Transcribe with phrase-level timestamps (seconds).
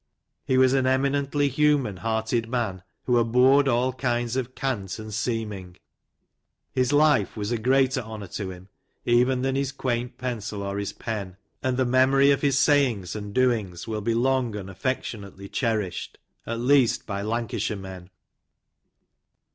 [0.45, 5.77] He was an eminently human hearted man, who abhorred all kinds of cant and seeming.
[6.71, 8.67] His life was a greater honour to him
[9.05, 13.31] even than his quaint pencil, or his pen; and the memory of his sayings and
[13.31, 18.09] doings will be long and affectionately cherished, at least, by Lancashire men.